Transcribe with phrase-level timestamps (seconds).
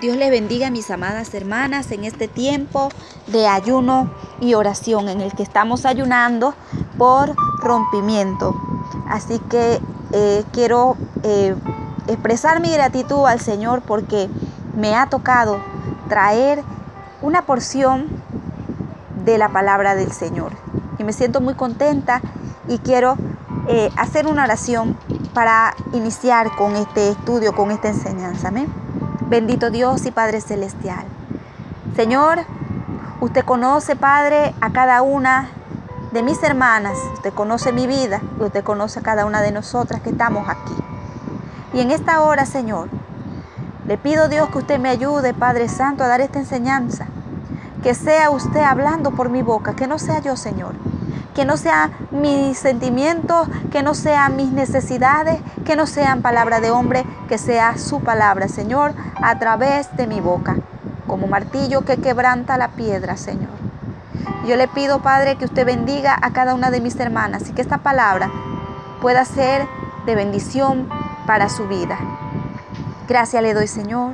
[0.00, 2.88] Dios les bendiga a mis amadas hermanas en este tiempo
[3.28, 4.10] de ayuno
[4.40, 6.54] y oración en el que estamos ayunando
[6.98, 8.54] por rompimiento.
[9.08, 9.80] Así que
[10.12, 11.54] eh, quiero eh,
[12.08, 14.28] expresar mi gratitud al Señor porque
[14.76, 15.60] me ha tocado
[16.08, 16.62] traer
[17.22, 18.06] una porción
[19.24, 20.52] de la palabra del Señor.
[20.98, 22.20] Y me siento muy contenta
[22.68, 23.16] y quiero
[23.68, 24.98] eh, hacer una oración
[25.32, 28.48] para iniciar con este estudio, con esta enseñanza.
[28.48, 28.83] Amén.
[29.34, 31.06] Bendito Dios y Padre Celestial.
[31.96, 32.38] Señor,
[33.20, 35.48] usted conoce, Padre, a cada una
[36.12, 36.96] de mis hermanas.
[37.14, 40.76] Usted conoce mi vida y usted conoce a cada una de nosotras que estamos aquí.
[41.72, 42.88] Y en esta hora, Señor,
[43.88, 47.08] le pido Dios que usted me ayude, Padre Santo, a dar esta enseñanza.
[47.82, 50.74] Que sea usted hablando por mi boca, que no sea yo, Señor
[51.34, 56.70] que no sean mis sentimientos, que no sean mis necesidades, que no sean palabra de
[56.70, 60.56] hombre, que sea su palabra, Señor, a través de mi boca,
[61.06, 63.50] como martillo que quebranta la piedra, Señor.
[64.46, 67.62] Yo le pido, Padre, que usted bendiga a cada una de mis hermanas y que
[67.62, 68.30] esta palabra
[69.00, 69.66] pueda ser
[70.06, 70.88] de bendición
[71.26, 71.98] para su vida.
[73.08, 74.12] Gracias le doy, Señor.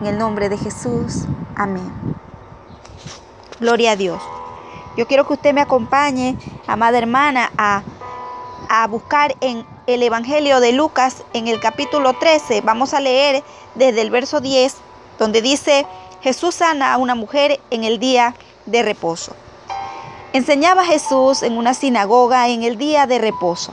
[0.00, 1.26] En el nombre de Jesús.
[1.56, 1.90] Amén.
[3.60, 4.22] Gloria a Dios.
[4.96, 7.82] Yo quiero que usted me acompañe, amada hermana, a,
[8.88, 12.62] buscar en el Evangelio de Lucas en el capítulo 13.
[12.62, 13.42] Vamos a leer
[13.74, 14.76] desde el verso 10,
[15.18, 15.86] donde dice,
[16.22, 18.34] Jesús sana a una mujer en el día
[18.66, 19.34] de reposo.
[20.32, 23.72] Enseñaba Jesús en una sinagoga en el día de reposo.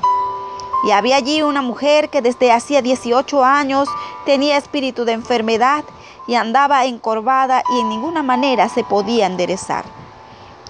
[0.86, 3.88] Y había allí una mujer que desde hacía 18 años
[4.26, 5.84] tenía espíritu de enfermedad
[6.28, 9.99] y andaba encorvada y en ninguna manera se podía enderezar.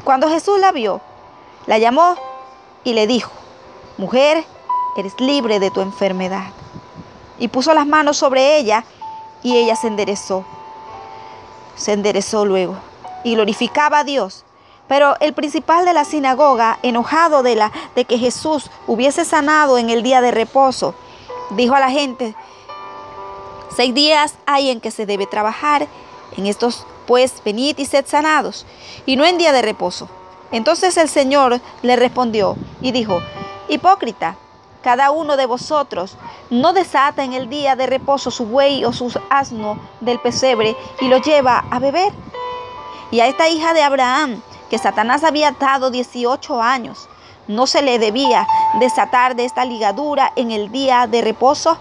[0.09, 1.02] Cuando Jesús la vio,
[1.67, 2.15] la llamó
[2.83, 3.29] y le dijo,
[3.99, 4.43] mujer,
[4.97, 6.47] eres libre de tu enfermedad.
[7.38, 8.85] Y puso las manos sobre ella
[9.43, 10.45] y ella se enderezó.
[11.75, 12.75] Se enderezó luego
[13.23, 14.45] y glorificaba a Dios.
[14.88, 19.91] Pero el principal de la sinagoga, enojado de, la, de que Jesús hubiese sanado en
[19.91, 20.95] el día de reposo,
[21.51, 22.34] dijo a la gente,
[23.75, 25.88] seis días hay en que se debe trabajar,
[26.38, 28.66] en estos pues venid y sed sanados,
[29.06, 30.07] y no en día de reposo.
[30.51, 33.22] Entonces el Señor le respondió y dijo,
[33.67, 34.35] Hipócrita,
[34.84, 36.16] cada uno de vosotros
[36.50, 41.07] no desata en el día de reposo su buey o su asno del pesebre y
[41.07, 42.13] lo lleva a beber.
[43.11, 47.09] Y a esta hija de Abraham, que Satanás había atado 18 años,
[47.47, 48.47] ¿no se le debía
[48.79, 51.78] desatar de esta ligadura en el día de reposo?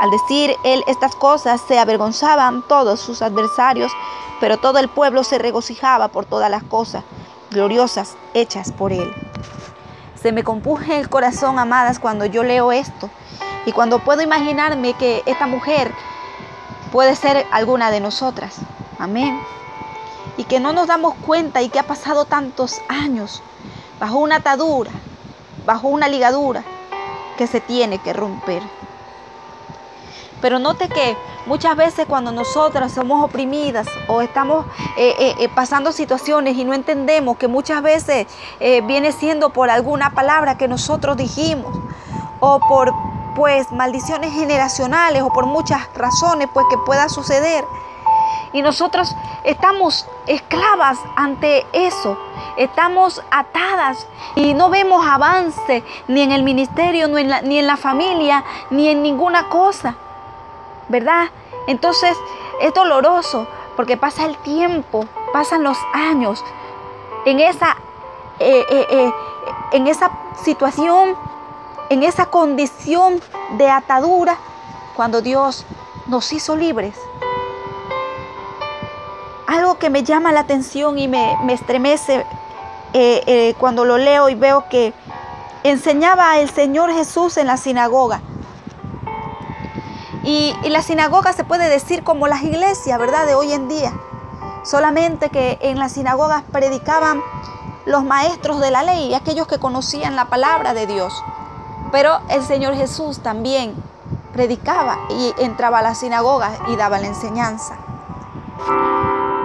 [0.00, 3.92] Al decir él estas cosas, se avergonzaban todos sus adversarios,
[4.40, 7.04] pero todo el pueblo se regocijaba por todas las cosas
[7.50, 9.12] gloriosas hechas por Él.
[10.20, 13.10] Se me compuje el corazón, amadas, cuando yo leo esto
[13.66, 15.92] y cuando puedo imaginarme que esta mujer
[16.92, 18.56] puede ser alguna de nosotras.
[18.98, 19.38] Amén.
[20.36, 23.42] Y que no nos damos cuenta y que ha pasado tantos años
[23.98, 24.92] bajo una atadura,
[25.66, 26.64] bajo una ligadura
[27.36, 28.62] que se tiene que romper.
[30.40, 34.64] Pero note que muchas veces cuando nosotras somos oprimidas o estamos
[34.96, 38.26] eh, eh, eh, pasando situaciones y no entendemos que muchas veces
[38.58, 41.76] viene siendo por alguna palabra que nosotros dijimos
[42.40, 42.92] o por
[43.34, 47.64] pues maldiciones generacionales o por muchas razones pues que pueda suceder.
[48.52, 49.14] Y nosotros
[49.44, 52.18] estamos esclavas ante eso,
[52.56, 57.76] estamos atadas y no vemos avance ni en el ministerio, ni en ni en la
[57.76, 59.94] familia, ni en ninguna cosa.
[60.90, 61.30] ¿Verdad?
[61.66, 62.16] Entonces
[62.60, 63.46] es doloroso
[63.76, 66.44] porque pasa el tiempo, pasan los años
[67.24, 67.76] en esa,
[68.38, 69.12] eh, eh, eh,
[69.72, 70.10] en esa
[70.44, 71.16] situación,
[71.88, 73.22] en esa condición
[73.56, 74.36] de atadura,
[74.96, 75.64] cuando Dios
[76.08, 76.94] nos hizo libres.
[79.46, 82.26] Algo que me llama la atención y me, me estremece
[83.58, 84.92] cuando lo leo y veo que
[85.62, 88.20] enseñaba el Señor Jesús en la sinagoga.
[90.22, 93.26] Y, la sinagoga se puede decir como las iglesias, ¿verdad?
[93.26, 93.92] De hoy en día.
[94.64, 97.22] Solamente que en las sinagogas predicaban
[97.86, 101.24] los maestros de la ley, aquellos que conocían la palabra de Dios.
[101.92, 103.74] Pero el Señor Jesús también
[104.34, 107.76] predicaba y entraba a las sinagogas y daba la enseñanza.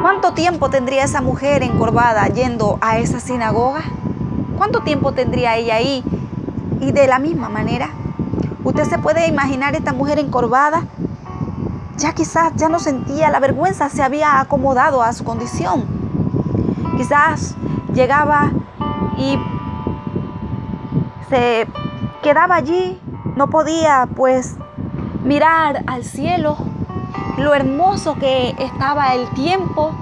[0.01, 3.83] ¿Cuánto tiempo tendría esa mujer encorvada yendo a esa sinagoga?
[4.57, 6.04] ¿Cuánto tiempo tendría ella ahí?
[6.81, 7.89] Y de la misma manera,
[8.66, 10.82] Usted se puede imaginar esta mujer encorvada.
[11.98, 15.86] Ya quizás ya no sentía la vergüenza, se había acomodado a su condición.
[16.98, 17.56] Quizás
[17.94, 18.52] llegaba
[19.18, 19.40] y
[21.30, 21.68] se
[22.24, 23.00] quedaba allí,
[23.36, 24.56] no podía pues
[25.24, 26.58] mirar al cielo,
[27.38, 29.94] lo hermoso que estaba el tiempo,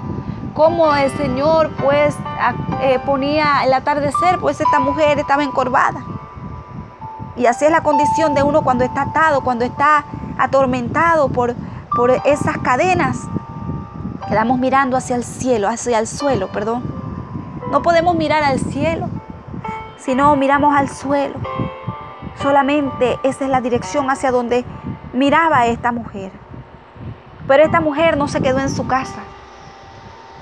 [0.54, 2.16] cómo el Señor pues
[2.80, 6.13] eh, ponía el atardecer, pues esta mujer estaba encorvada.
[7.36, 10.04] Y así es la condición de uno cuando está atado, cuando está
[10.38, 11.54] atormentado por,
[11.96, 13.18] por esas cadenas.
[14.28, 16.82] Quedamos mirando hacia el cielo, hacia el suelo, perdón.
[17.70, 19.08] No podemos mirar al cielo,
[19.98, 21.40] sino miramos al suelo.
[22.40, 24.64] Solamente esa es la dirección hacia donde
[25.12, 26.32] miraba esta mujer.
[27.46, 29.22] Pero esta mujer no se quedó en su casa.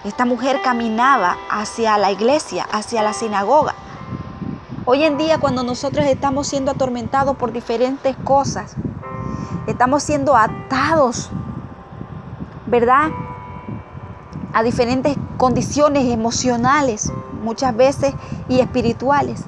[0.04, 3.74] Esta mujer caminaba hacia la iglesia, hacia la sinagoga.
[4.84, 8.74] Hoy en día cuando nosotros estamos siendo atormentados por diferentes cosas,
[9.68, 11.30] estamos siendo atados,
[12.66, 13.10] ¿verdad?
[14.52, 17.12] A diferentes condiciones emocionales,
[17.44, 18.12] muchas veces,
[18.48, 19.44] y espirituales.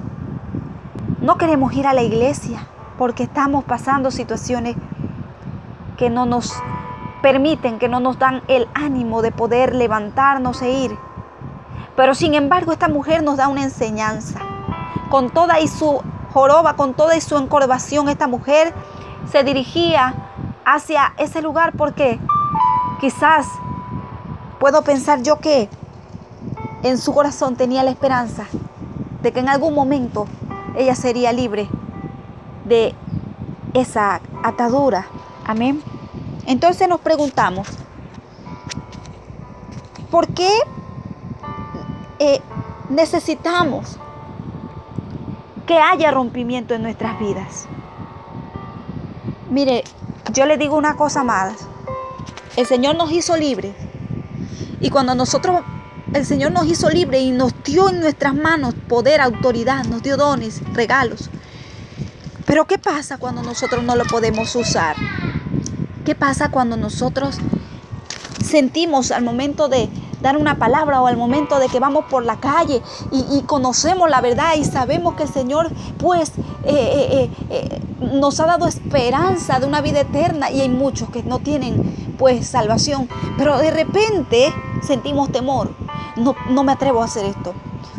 [1.20, 4.76] No queremos ir a la iglesia porque estamos pasando situaciones
[5.96, 6.52] que no nos
[7.22, 10.96] permiten, que no nos dan el ánimo de poder levantarnos e ir.
[11.96, 14.53] Pero sin embargo esta mujer nos da una enseñanza.
[15.14, 16.02] Con toda y su
[16.32, 18.75] joroba, con toda y su encorvación, esta mujer
[19.31, 20.12] se dirigía
[20.64, 22.19] hacia ese lugar porque
[23.00, 23.46] quizás
[24.58, 25.69] puedo pensar yo que
[26.82, 28.46] en su corazón tenía la esperanza
[29.22, 30.26] de que en algún momento
[30.75, 31.69] ella sería libre
[32.64, 32.93] de
[33.72, 35.06] esa atadura.
[35.46, 35.81] Amén.
[36.44, 37.69] Entonces nos preguntamos,
[40.11, 40.50] ¿por qué
[42.19, 42.40] eh,
[42.88, 44.00] necesitamos
[45.66, 47.66] que haya rompimiento en nuestras vidas?
[49.50, 49.84] Mire,
[50.32, 51.55] yo le digo una cosa más.
[52.56, 53.75] El Señor nos hizo libres.
[54.81, 55.62] Y cuando nosotros,
[56.12, 60.16] el Señor nos hizo libres y nos dio en nuestras manos poder, autoridad, nos dio
[60.16, 61.31] dones, regalos.
[62.46, 64.96] Pero ¿qué pasa cuando nosotros no lo podemos usar?
[66.05, 67.38] ¿Qué pasa cuando nosotros
[68.44, 69.88] sentimos al momento de
[70.25, 72.81] dar una palabra o al momento de que vamos por la calle
[73.12, 76.31] y, conocemos la verdad y sabemos que el Señor pues
[76.65, 81.23] eh, eh, eh, nos ha dado esperanza de una vida eterna y hay muchos que
[81.23, 83.06] no tienen pues salvación,
[83.37, 85.71] pero de repente sentimos temor.
[86.17, 87.53] No, no me atrevo a hacer esto,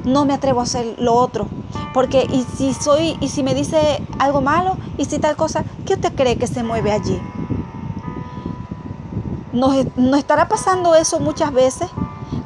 [0.04, 1.48] no me atrevo a hacer lo otro,
[1.94, 5.94] porque y si soy y si me dice algo malo y si tal cosa, ¿qué
[5.94, 7.22] usted cree que se mueve allí?
[9.56, 9.74] Nos,
[10.18, 11.90] estará pasando eso muchas veces.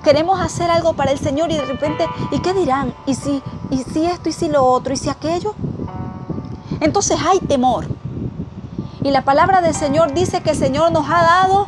[0.03, 2.93] Queremos hacer algo para el Señor y de repente, ¿y qué dirán?
[3.05, 5.53] ¿Y si, y si esto, y si lo otro, y si aquello?
[6.79, 7.87] Entonces hay temor.
[9.01, 11.67] Y la palabra del Señor dice que el Señor nos ha dado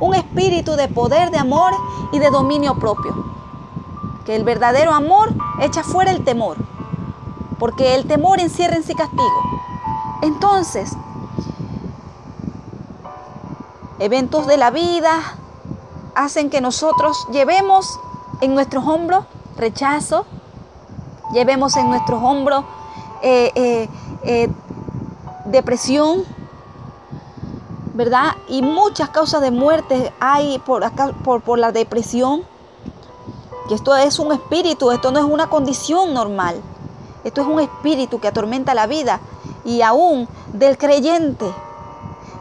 [0.00, 1.72] un espíritu de poder, de amor
[2.12, 3.14] y de dominio propio.
[4.24, 6.56] Que el verdadero amor echa fuera el temor.
[7.58, 9.42] Porque el temor encierra en sí castigo.
[10.22, 10.92] Entonces,
[13.98, 15.20] eventos de la vida
[16.14, 17.98] hacen que nosotros llevemos
[18.40, 19.24] en nuestros hombros
[19.56, 20.26] rechazo,
[21.32, 22.64] llevemos en nuestros hombros
[23.22, 23.88] eh, eh,
[24.24, 24.50] eh,
[25.46, 26.24] depresión,
[27.94, 28.34] ¿verdad?
[28.48, 30.84] Y muchas causas de muerte hay por,
[31.22, 32.42] por, por la depresión.
[33.68, 36.60] Que esto es un espíritu, esto no es una condición normal.
[37.22, 39.20] Esto es un espíritu que atormenta la vida
[39.64, 41.46] y aún del creyente.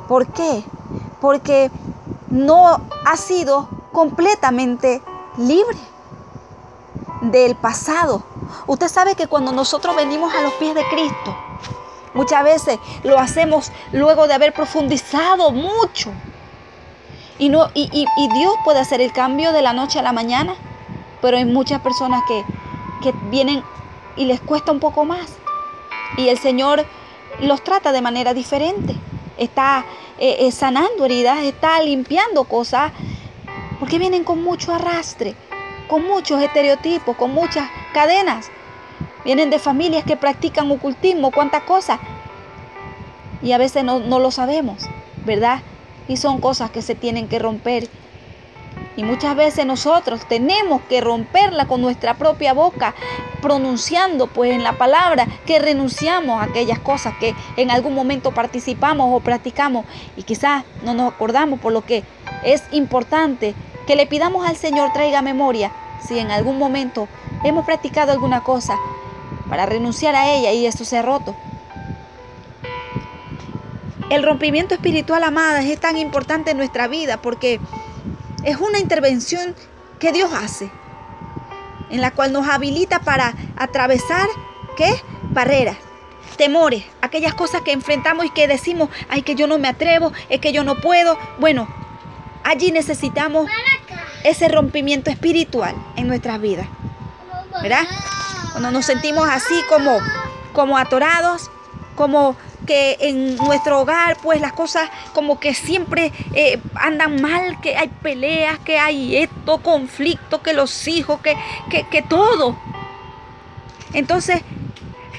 [0.10, 0.66] ¿Por qué?
[1.24, 1.72] porque
[2.34, 5.04] no ha sido completamente
[5.38, 5.78] libre
[7.22, 8.24] del pasado.
[8.66, 11.38] Usted sabe que cuando nosotros venimos a los pies de Cristo,
[12.16, 16.12] muchas veces lo hacemos luego de haber profundizado mucho.
[17.38, 20.56] Y, no, y, Dios puede hacer el cambio de la noche a la mañana,
[21.22, 22.44] pero hay muchas personas que,
[23.04, 23.64] que vienen
[24.16, 25.36] y les cuesta un poco más.
[26.18, 26.84] Y el Señor
[27.40, 28.96] los trata de manera diferente
[29.38, 29.86] está
[30.20, 32.92] eh, eh, sanando heridas, está limpiando cosas,
[33.80, 35.36] porque vienen con mucho arrastre,
[35.88, 38.50] con muchos estereotipos, con muchas cadenas.
[39.26, 42.00] Vienen de familias que practican ocultismo, cuántas cosas.
[43.42, 44.86] Y a veces no, no lo sabemos,
[45.26, 45.62] ¿verdad?
[46.08, 47.90] Y son cosas que se tienen que romper
[48.96, 52.94] y muchas veces nosotros tenemos que romperla con nuestra propia boca,
[53.42, 59.08] pronunciando pues en la palabra que renunciamos a aquellas cosas que en algún momento participamos
[59.12, 59.86] o practicamos
[60.16, 62.04] y quizás no nos acordamos, por lo que
[62.44, 63.56] es importante
[63.88, 65.72] que le pidamos al Señor traiga memoria
[66.08, 67.08] si en algún momento
[67.44, 68.78] hemos practicado alguna cosa
[69.50, 71.36] para renunciar a ella y esto se ha roto.
[74.10, 77.60] El rompimiento espiritual, amadas, es tan importante en nuestra vida porque
[78.44, 79.56] es una intervención
[80.00, 80.70] que Dios hace,
[81.90, 84.28] en la cual nos habilita para atravesar,
[84.76, 85.02] ¿qué?
[85.32, 85.78] Barreras,
[86.38, 90.40] temores, aquellas cosas que enfrentamos y que decimos, ay, que yo no me atrevo, es
[90.40, 91.18] que yo no puedo.
[91.40, 91.68] Bueno,
[92.44, 93.50] allí necesitamos
[94.24, 96.68] ese rompimiento espiritual en nuestras vidas.
[97.62, 97.84] ¿Verdad?
[98.52, 100.00] Cuando nos sentimos así como,
[100.54, 101.50] como atorados,
[101.96, 102.36] como
[102.66, 107.90] que en nuestro hogar pues las cosas como que siempre eh, andan mal, que hay
[108.02, 111.36] peleas, que hay esto, conflicto, que los hijos, que,
[111.70, 112.58] que, que todo.
[113.94, 114.42] Entonces,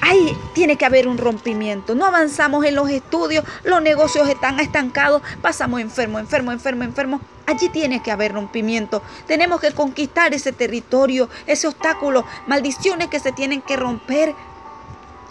[0.01, 1.95] ahí tiene que haber un rompimiento.
[1.95, 7.21] No avanzamos en los estudios, los negocios están estancados, pasamos enfermo, enfermo, enfermo, enfermo.
[7.47, 9.01] Allí tiene que haber rompimiento.
[9.27, 14.35] Tenemos que conquistar ese territorio, ese obstáculo, maldiciones que se tienen que romper.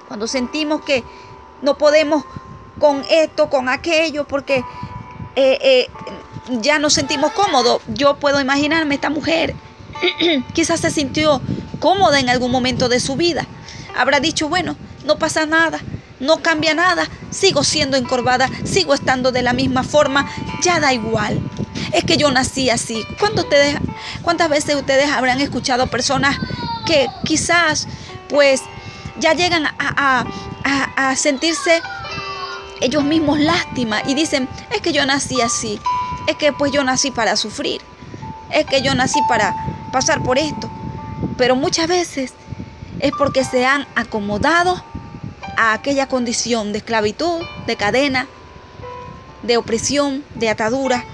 [0.09, 1.03] Cuando sentimos que
[1.65, 2.25] no podemos
[2.79, 4.63] con esto, con aquello, porque
[5.37, 5.89] eh, eh,
[6.61, 7.83] ya nos sentimos cómodos.
[7.89, 9.55] Yo puedo imaginarme esta mujer,
[10.53, 11.41] quizás se sintió
[11.81, 13.47] cómoda en algún momento de su vida.
[13.97, 15.81] Habrá dicho, bueno, no pasa nada,
[16.21, 20.31] no cambia nada, sigo siendo encorvada, sigo estando de la misma forma,
[20.63, 21.41] ya da igual.
[21.93, 23.05] Es que yo nací así.
[23.37, 23.77] ustedes,
[24.23, 26.37] ¿Cuántas veces ustedes habrán escuchado personas
[26.87, 27.89] que quizás
[28.29, 28.63] pues
[29.19, 30.25] ya llegan a,
[31.17, 31.81] sentirse
[32.81, 35.79] ellos mismos lástima y dicen, es que yo nací así,
[36.27, 37.81] es que pues yo nací para sufrir,
[38.51, 39.55] es que yo nací para
[39.93, 40.69] pasar por esto.
[41.37, 42.35] Pero muchas veces
[43.01, 44.83] es porque se han acomodado
[45.57, 48.27] a aquella condición de esclavitud, de cadena,
[49.43, 51.05] de opresión, de atadura.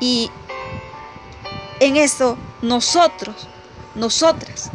[0.00, 0.30] Y
[1.80, 3.48] en eso nosotros,
[3.94, 4.70] nosotras,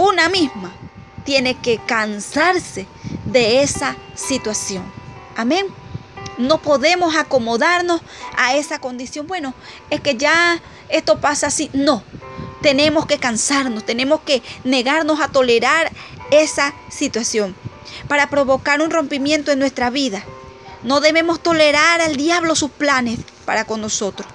[0.00, 0.72] una misma,
[1.24, 2.86] tiene que cansarse
[3.26, 4.82] de esa situación.
[5.36, 5.66] Amén.
[6.38, 8.00] No podemos acomodarnos
[8.36, 9.26] a esa condición.
[9.26, 9.52] Bueno,
[9.90, 11.68] es que ya esto pasa así.
[11.74, 12.02] No,
[12.62, 15.92] tenemos que cansarnos, tenemos que negarnos a tolerar
[16.30, 17.54] esa situación
[18.08, 20.24] para provocar un rompimiento en nuestra vida.
[20.82, 24.26] No debemos tolerar al diablo sus planes para con nosotros.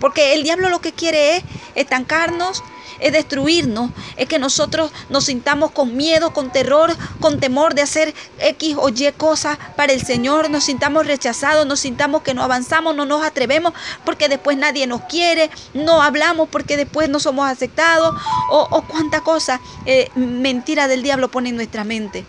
[0.00, 1.44] Porque el diablo lo que quiere es
[1.76, 2.64] estancarnos,
[3.04, 8.14] es destruirnos, es que nosotros nos sintamos con miedo, con terror, con temor de hacer
[8.38, 12.96] X o Y cosas para el Señor, nos sintamos rechazados, nos sintamos que no avanzamos,
[12.96, 18.14] no nos atrevemos porque después nadie nos quiere, no hablamos porque después no somos aceptados
[18.50, 22.24] o, o cuánta cosa eh, mentira del diablo pone en nuestra mente.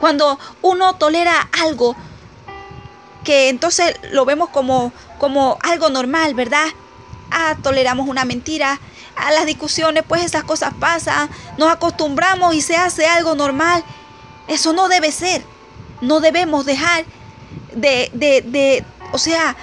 [0.00, 1.94] Cuando uno tolera algo,
[3.22, 6.66] que entonces lo vemos como, como algo normal, ¿verdad?
[7.30, 8.80] Ah, toleramos una mentira,
[9.16, 13.84] a las discusiones, pues esas cosas pasan, nos acostumbramos y se hace algo normal.
[14.48, 15.44] Eso no debe ser.
[16.00, 17.04] No debemos dejar
[17.74, 19.56] de, de, de o sea,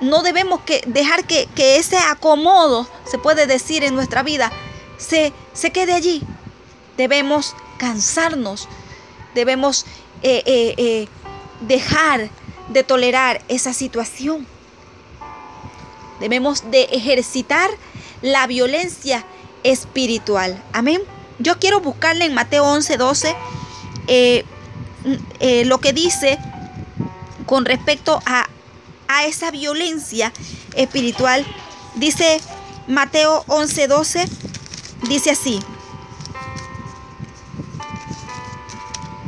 [0.00, 4.52] no debemos que dejar que, ese acomodo, se puede decir, en nuestra vida,
[4.98, 6.22] se, se quede allí.
[6.96, 8.68] Debemos cansarnos,
[9.34, 9.84] debemos
[10.22, 11.08] eh, eh, eh,
[11.60, 12.30] dejar
[12.68, 14.46] de tolerar esa situación.
[16.20, 17.70] Debemos de ejercitar
[18.24, 19.24] la violencia
[19.64, 20.60] espiritual.
[20.72, 21.02] Amén.
[21.38, 23.36] Yo quiero buscarle en Mateo 11, 12
[24.06, 24.44] eh,
[25.40, 26.38] eh, lo que dice
[27.44, 28.48] con respecto a,
[29.08, 30.32] a esa violencia
[30.74, 31.44] espiritual.
[31.96, 32.40] Dice
[32.88, 34.24] Mateo 11, 12,
[35.06, 35.60] dice así.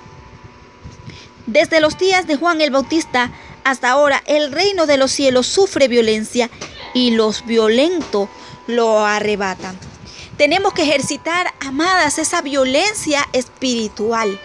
[1.47, 3.31] Desde los días de Juan el Bautista
[3.63, 6.51] hasta ahora, el reino de los cielos sufre violencia
[6.95, 8.29] y los violentos
[8.71, 9.79] lo arrebatan.
[10.37, 14.41] Tenemos que ejercitar, amadas, esa violencia espiritual.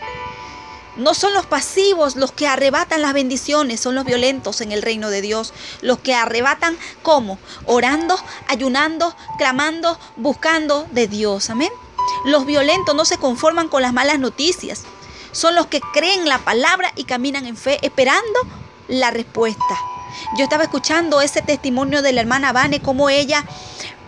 [0.97, 5.09] No son los pasivos los que arrebatan las bendiciones, son los violentos en el reino
[5.09, 5.53] de Dios.
[5.81, 7.37] Los que arrebatan, ¿cómo?
[7.65, 8.17] Orando,
[8.47, 11.49] ayunando, clamando, buscando de Dios.
[11.49, 11.71] Amén.
[12.25, 14.83] Los violentos no se conforman con las malas noticias.
[15.31, 18.39] Son los que creen la palabra y caminan en fe, esperando
[18.87, 19.79] la respuesta.
[20.37, 23.45] Yo estaba escuchando ese testimonio de la hermana Vane, como ella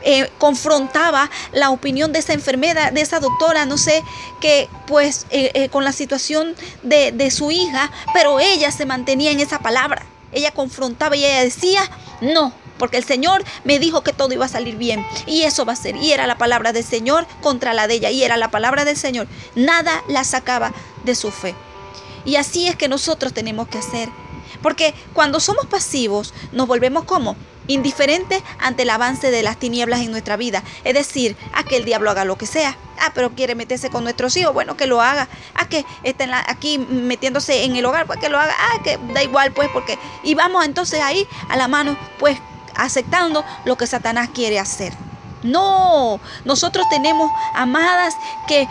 [0.02, 4.04] eh, confrontaba la opinión de esa enfermera, de esa doctora, no sé,
[4.40, 9.32] que pues eh, eh, con la situación de, de su hija, pero ella se mantenía
[9.32, 10.06] en esa palabra.
[10.32, 11.82] Ella confrontaba y ella decía,
[12.22, 15.74] no, porque el Señor me dijo que todo iba a salir bien y eso va
[15.74, 15.96] a ser.
[15.96, 18.98] Y era la palabra del Señor contra la de ella y era la palabra del
[18.98, 19.28] Señor.
[19.56, 20.74] Nada la sacaba
[21.04, 21.56] de su fe.
[22.26, 24.10] Y así es que nosotros tenemos que hacer.
[24.62, 27.36] Porque cuando somos pasivos nos volvemos como
[27.68, 30.64] indiferentes ante el avance de las tinieblas en nuestra vida.
[30.84, 32.76] Es decir, a que el diablo haga lo que sea.
[33.00, 35.28] Ah, pero quiere meterse con nuestros hijos, bueno, que lo haga.
[35.54, 38.56] A que estén aquí metiéndose en el hogar, pues que lo haga.
[38.58, 40.00] Ah, que da igual, pues, porque...
[40.24, 42.38] Y vamos entonces ahí a la mano, pues,
[42.76, 44.94] aceptando lo que Satanás quiere hacer.
[45.44, 48.16] No, nosotros tenemos, amadas,
[48.48, 48.68] que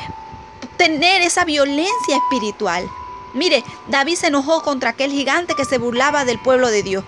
[0.76, 2.88] tener esa violencia espiritual.
[3.34, 7.04] Mire, David se enojó contra aquel gigante que se burlaba del pueblo de Dios.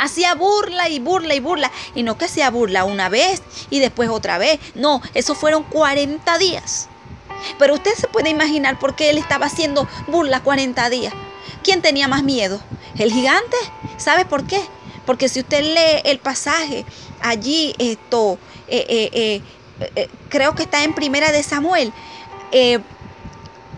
[0.00, 1.70] Hacía burla y burla y burla.
[1.94, 4.58] Y no que sea burla una vez y después otra vez.
[4.74, 6.88] No, eso fueron 40 días.
[7.58, 11.12] Pero usted se puede imaginar por qué él estaba haciendo burla 40 días.
[11.62, 12.60] ¿Quién tenía más miedo?
[12.98, 13.56] ¿El gigante?
[13.98, 14.60] ¿Sabe por qué?
[15.04, 16.84] Porque si usted lee el pasaje
[17.20, 18.38] allí, esto,
[18.68, 19.42] eh, eh,
[19.96, 21.92] eh, creo que está en Primera de Samuel.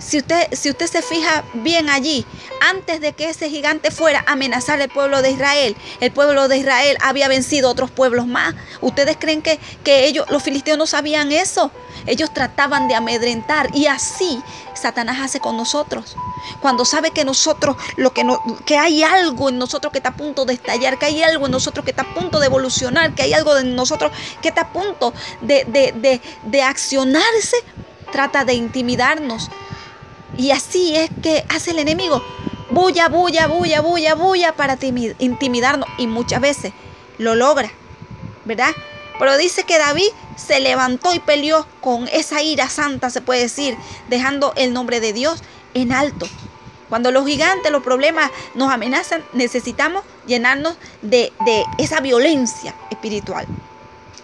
[0.04, 2.26] Si usted, si usted se fija bien allí,
[2.60, 6.58] antes de que ese gigante fuera a amenazar al pueblo de Israel, el pueblo de
[6.58, 8.54] Israel había vencido otros pueblos más.
[8.80, 11.70] ¿Ustedes creen que, que ellos, los filisteos, no sabían eso?
[12.06, 14.42] Ellos trataban de amedrentar y así
[14.74, 16.16] Satanás hace con nosotros.
[16.60, 20.16] Cuando sabe que nosotros, lo que, no, que hay algo en nosotros que está a
[20.16, 23.22] punto de estallar, que hay algo en nosotros que está a punto de evolucionar, que
[23.22, 27.56] hay algo en nosotros que está a punto de, de, de accionarse,
[28.10, 29.48] trata de intimidarnos.
[30.36, 32.22] Y así es que hace el enemigo.
[32.70, 35.88] Bulla, bulla, bulla, bulla, bulla para intimidarnos.
[35.98, 36.72] Y muchas veces
[37.18, 37.70] lo logra,
[38.44, 38.70] ¿verdad?
[39.18, 43.76] Pero dice que David se levantó y peleó con esa ira santa, se puede decir,
[44.08, 45.42] dejando el nombre de Dios
[45.74, 46.26] en alto.
[46.88, 53.46] Cuando los gigantes, los problemas nos amenazan, necesitamos llenarnos de, de esa violencia espiritual.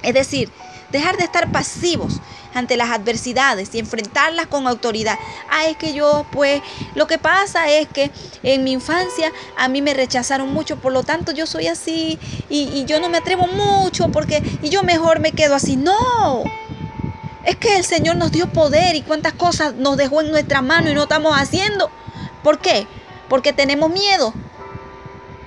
[0.02, 0.50] Es decir,
[0.90, 2.20] dejar de estar pasivos
[2.54, 5.18] ante las adversidades y enfrentarlas con autoridad.
[5.50, 6.62] Ah, es que yo, pues,
[6.94, 8.10] lo que pasa es que
[8.42, 12.84] en mi infancia a mí me rechazaron mucho, por lo tanto yo soy así y,
[12.86, 15.76] yo no me atrevo mucho porque, y yo mejor me quedo así.
[15.76, 16.44] No,
[17.44, 20.90] es que el Señor nos dio poder y cuántas cosas nos dejó en nuestra mano
[20.90, 21.90] y no estamos haciendo.
[22.42, 22.86] ¿Por qué?
[23.28, 24.32] Porque tenemos miedo.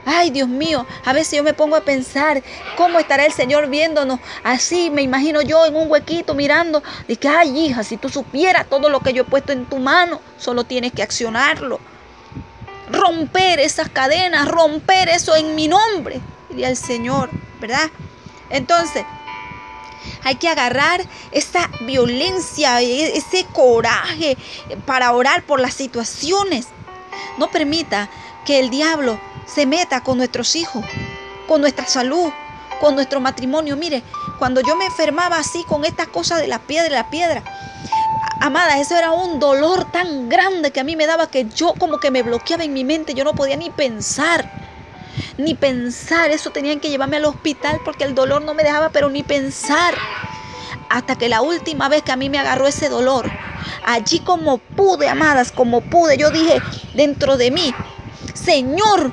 [0.06, 2.42] Ay, Dios mío, a veces yo me pongo a pensar
[2.76, 6.82] cómo estará el Señor viéndonos así, me imagino yo en un huequito mirando,
[7.20, 10.20] que, ay, hija, si tú supieras todo lo que yo he puesto en tu mano,
[10.38, 11.80] solo tienes que accionarlo.
[12.92, 17.30] Romper esas cadenas, romper eso en mi nombre, diría el Señor,
[17.60, 17.90] ¿verdad?
[18.50, 19.06] Entonces,
[20.24, 24.36] hay que agarrar esa violencia, ese coraje
[24.86, 26.68] para orar por las situaciones.
[27.38, 28.10] No permita
[28.46, 30.84] que el diablo se meta con nuestros hijos,
[31.48, 32.32] con nuestra salud,
[32.80, 33.78] con nuestro matrimonio.
[33.78, 34.04] Mire,
[34.40, 37.44] cuando yo me enfermaba así con estas cosas de la piedra y la piedra,
[38.42, 42.00] amada, eso era un dolor tan grande que a mí me daba que yo como
[42.00, 44.52] que me bloqueaba en mi mente, yo no podía ni pensar.
[45.38, 49.10] Ni pensar, eso tenían que llevarme al hospital porque el dolor no me dejaba, pero
[49.10, 49.94] ni pensar.
[50.90, 53.30] Hasta que la última vez que a mí me agarró ese dolor,
[53.86, 56.62] allí como pude, amadas, como pude, yo dije
[56.94, 57.74] dentro de mí,
[58.44, 59.12] Señor,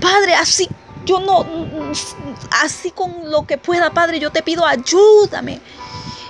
[0.00, 0.68] Padre, así
[1.06, 1.46] yo no,
[2.62, 5.60] así con lo que pueda, Padre, yo te pido ayúdame.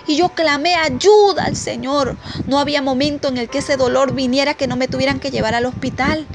[0.07, 2.17] Y yo clamé ayuda al Señor.
[2.47, 5.55] No había momento en el que ese dolor viniera que no me tuvieran que llevar
[5.55, 6.27] al hospital.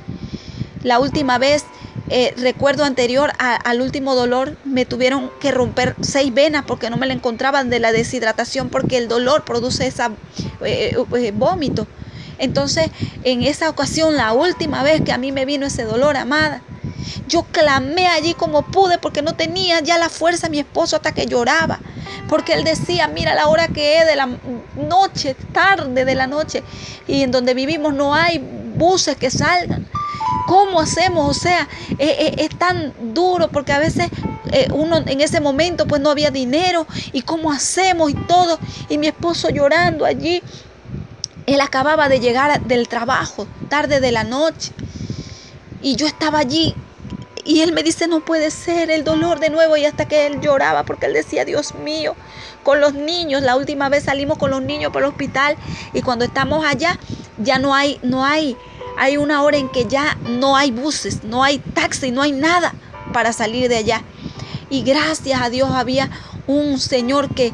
[0.83, 1.63] La última vez,
[2.09, 7.07] eh, recuerdo anterior al último dolor, me tuvieron que romper seis venas porque no me
[7.07, 10.03] la encontraban de la deshidratación porque el dolor produce ese
[10.65, 11.87] eh, eh, vómito.
[12.41, 12.89] Entonces,
[13.23, 16.61] en esa ocasión, la última vez que a mí me vino ese dolor, amada,
[17.27, 21.27] yo clamé allí como pude porque no tenía ya la fuerza mi esposo hasta que
[21.27, 21.79] lloraba.
[22.27, 24.27] Porque él decía, mira la hora que es de la
[24.75, 26.63] noche, tarde de la noche,
[27.07, 28.39] y en donde vivimos no hay
[28.75, 29.87] buses que salgan.
[30.47, 31.37] ¿Cómo hacemos?
[31.37, 31.67] O sea,
[31.99, 34.09] e, e, es, tan duro porque a veces
[34.51, 38.57] eh, uno en ese momento pues no había dinero y cómo hacemos y todo.
[38.89, 40.41] Y mi esposo llorando allí
[41.45, 44.71] él acababa de llegar del trabajo, tarde de la noche.
[45.81, 46.75] Y yo estaba allí
[47.43, 49.75] y él me dice, no puede ser el dolor de nuevo.
[49.77, 52.15] Y hasta que él lloraba porque él decía, Dios mío,
[52.63, 55.55] con los niños, la última vez salimos con los niños por el hospital
[55.93, 56.99] y cuando estamos allá
[57.39, 58.55] ya no hay, no hay,
[58.97, 62.73] hay una hora en que ya no hay buses, no hay taxi, no hay nada
[63.13, 64.03] para salir de allá.
[64.69, 66.09] Y gracias a Dios había
[66.47, 67.51] un Señor que,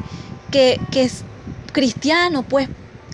[0.50, 1.24] que, que es
[1.72, 2.68] cristiano, pues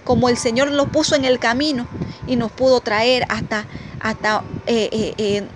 [0.05, 1.87] como el Señor lo puso en el camino
[2.27, 3.67] y nos pudo traer hasta,
[4.01, 5.49] hasta, eh, eh, eh,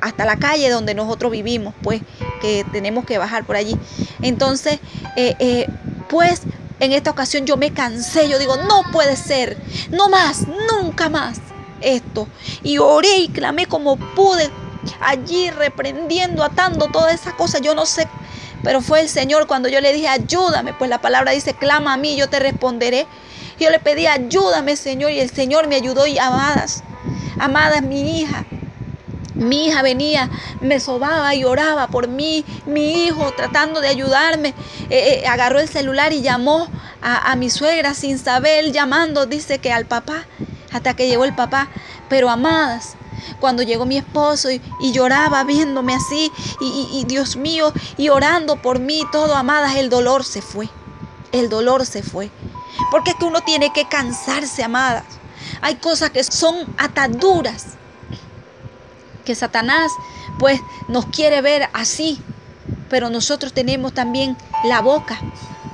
[0.00, 2.02] hasta la calle donde nosotros vivimos, pues
[2.40, 3.76] que tenemos que bajar por allí.
[4.22, 4.78] Entonces,
[6.08, 6.42] pues
[6.78, 9.56] en esta ocasión yo me cansé, yo digo, no puede ser,
[9.90, 11.38] no más, nunca más
[11.80, 12.28] esto.
[12.62, 14.50] Y oré y clamé como pude,
[15.00, 18.06] allí reprendiendo, atando todas esas cosas, yo no sé
[18.66, 21.96] pero fue el Señor cuando yo le dije, ayúdame, pues la palabra dice, clama a
[21.96, 23.06] mí, yo te responderé.
[23.58, 26.82] Yo le pedí, ayúdame Señor, y el Señor me ayudó y amadas,
[27.38, 28.44] amadas mi hija.
[29.34, 30.30] Mi hija venía,
[30.62, 34.54] me sobaba y oraba por mí, mi hijo tratando de ayudarme.
[34.88, 36.68] Eh, eh, agarró el celular y llamó
[37.02, 40.24] a, a mi suegra sin saber, llamando, dice que al papá,
[40.72, 41.68] hasta que llegó el papá.
[42.08, 42.96] Pero amadas,
[43.38, 44.60] cuando llegó mi esposo y,
[44.92, 50.24] lloraba viéndome así, y, y Dios mío, y orando por mí, todo, amadas, el dolor
[50.24, 50.68] se fue.
[51.32, 52.30] El dolor se fue.
[52.90, 55.04] Porque es que uno tiene que cansarse, amadas.
[55.60, 57.66] Hay cosas que son ataduras.
[59.24, 59.92] Que Satanás,
[60.38, 62.20] pues, nos quiere ver así.
[62.88, 65.18] Pero nosotros tenemos también la boca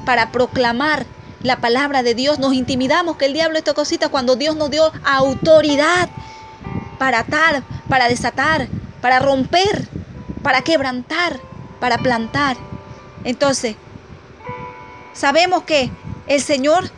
[0.05, 1.07] para proclamar
[1.43, 2.39] la palabra de Dios.
[2.39, 6.09] Nos intimidamos que el diablo esta cosita cuando Dios nos dio autoridad
[6.99, 8.69] para atar, para desatar,
[9.01, 9.89] para romper,
[10.43, 11.39] para quebrantar,
[11.81, 12.57] para plantar.
[13.25, 13.77] Entonces,
[15.13, 15.91] sabemos que
[16.27, 16.91] el Señor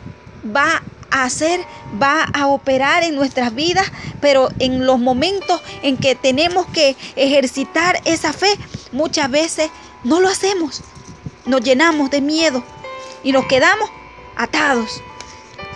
[0.55, 1.61] va a hacer,
[2.01, 8.01] va a operar en nuestras vidas, pero en los momentos en que tenemos que ejercitar
[8.05, 8.57] esa fe,
[8.91, 9.69] muchas veces
[10.03, 10.81] no lo hacemos.
[11.45, 12.63] Nos llenamos de miedo
[13.23, 13.89] y nos quedamos
[14.35, 15.01] atados.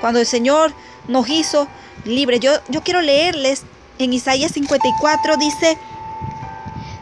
[0.02, 0.74] Cuando el Señor
[1.08, 1.68] nos hizo
[2.06, 2.40] libres.
[2.40, 3.64] Yo, yo quiero leerles
[3.98, 5.78] en Isaías 54, dice,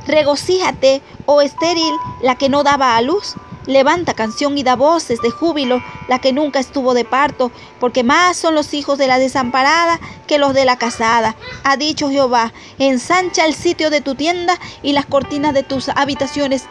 [0.07, 3.35] regocíjate, oh estéril, la que no daba a luz.
[3.67, 8.37] Levanta canción y da voces de júbilo, la que nunca estuvo de parto, porque más
[8.37, 11.35] son los hijos de la desamparada que los de la casada.
[11.63, 16.63] Ha dicho Jehová, ensancha el sitio de tu tienda y las cortinas de tus habitaciones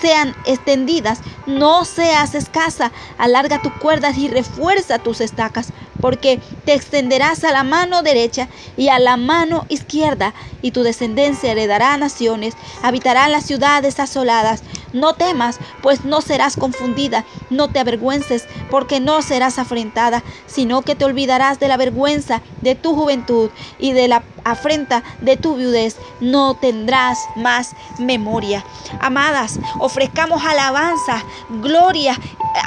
[0.00, 7.44] sean extendidas, no seas escasa, alarga tus cuerdas y refuerza tus estacas, porque te extenderás
[7.44, 13.28] a la mano derecha y a la mano izquierda, y tu descendencia heredará naciones, habitará
[13.28, 14.62] las ciudades asoladas.
[14.92, 20.94] No temas, pues no serás confundida, no te avergüences, porque no serás afrentada, sino que
[20.94, 25.96] te olvidarás de la vergüenza de tu juventud y de la afrenta de tu viudez,
[26.20, 28.64] no tendrás más memoria.
[29.00, 32.18] Amadas, ofrezcamos alabanza, gloria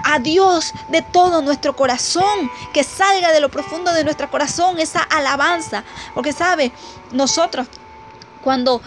[0.03, 5.01] a Dios de todo nuestro corazón, que salga de lo profundo de nuestro corazón esa
[5.01, 6.71] alabanza, porque sabe,
[7.11, 7.67] nosotros
[8.43, 8.81] cuando,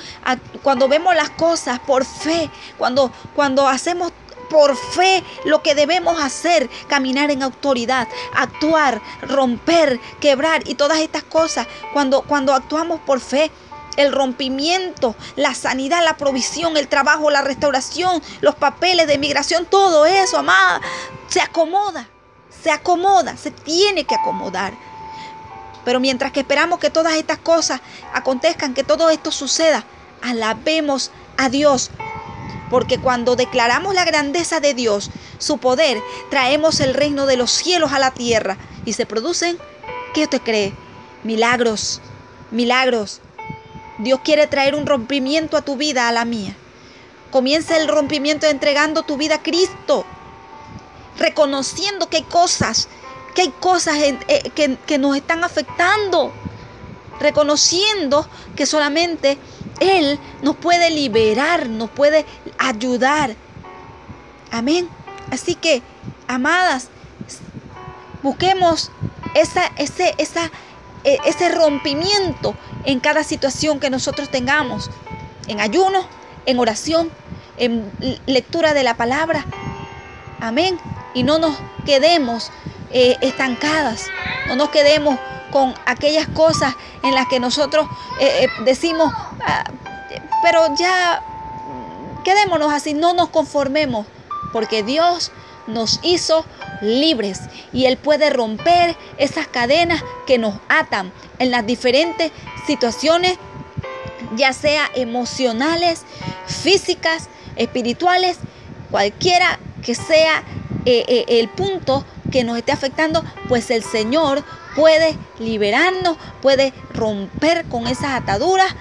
[0.63, 4.13] cuando vemos las cosas por fe, cuando, cuando hacemos
[4.49, 11.25] por fe lo que debemos hacer, caminar en autoridad, actuar, romper, quebrar y todas estas
[11.25, 13.51] cosas, cuando, cuando actuamos por fe,
[13.97, 20.07] el rompimiento, la sanidad, la provisión, el trabajo, la restauración, los papeles de migración, todo
[20.07, 20.81] eso, amada,
[21.29, 22.09] se acomoda,
[22.63, 24.73] se acomoda, se tiene que acomodar.
[25.85, 27.81] Pero mientras que esperamos que todas estas cosas
[28.13, 29.85] acontezcan, que todo esto suceda,
[30.23, 31.91] alabemos a Dios.
[32.71, 37.93] Porque cuando declaramos la grandeza de Dios, su poder, traemos el reino de los cielos
[37.93, 39.59] a la tierra y se producen,
[40.15, 40.73] ¿qué te cree?
[41.23, 42.01] Milagros,
[42.51, 43.21] milagros.
[43.99, 46.57] Dios quiere traer un rompimiento a tu vida, a la mía.
[47.31, 50.05] Comienza el rompimiento entregando tu vida a Cristo,
[51.19, 52.89] reconociendo que hay cosas
[53.35, 56.33] que hay cosas eh, que, nos están afectando,
[57.21, 59.39] reconociendo que solamente
[59.81, 62.25] Él nos puede liberar, nos puede
[62.59, 63.35] ayudar.
[64.51, 64.89] Amén.
[65.31, 65.83] Así que,
[66.29, 66.89] amadas,
[68.23, 68.91] busquemos
[69.35, 70.51] esa, ese, esa,
[71.03, 74.91] e, ese rompimiento en cada situación que nosotros tengamos,
[75.49, 76.07] en ayuno,
[76.47, 77.11] en oración,
[77.57, 77.91] en
[78.27, 79.45] lectura de la palabra.
[80.41, 80.79] Amén.
[81.15, 82.51] Y no nos quedemos
[82.97, 84.07] eh, estancadas.
[84.47, 85.19] No nos quedemos
[85.51, 87.89] con aquellas cosas en las que nosotros
[88.21, 89.13] eh, eh, decimos,
[89.45, 89.65] ah,
[90.45, 91.21] pero ya
[92.23, 94.07] quedémonos así, no nos conformemos,
[94.53, 95.33] porque Dios
[95.67, 96.45] nos hizo
[96.83, 97.41] libres
[97.73, 102.31] y Él puede romper esas cadenas que nos atan en las diferentes
[102.65, 103.39] situaciones,
[104.37, 106.03] ya sea emocionales,
[106.47, 108.39] físicas, espirituales,
[108.93, 110.45] cualquiera que sea
[110.85, 112.05] el punto
[112.35, 114.43] que nos esté afectando, pues el Señor
[114.75, 118.75] puede liberarnos, puede romper con esas ataduras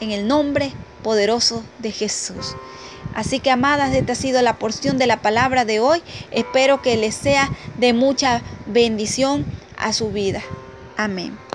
[0.00, 0.72] en el nombre
[1.02, 2.56] poderoso de Jesús.
[3.14, 6.02] Así que amadas, esta ha sido la porción de la palabra de hoy.
[6.30, 9.44] Espero que les sea de mucha bendición
[9.76, 10.40] a su vida.
[10.96, 11.47] Amén.